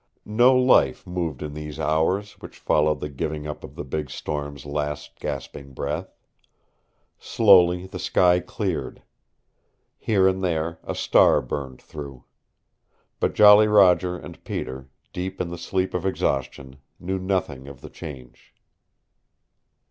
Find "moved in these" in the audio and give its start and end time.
1.05-1.79